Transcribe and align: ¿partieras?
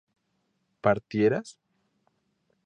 ¿partieras? 0.81 1.59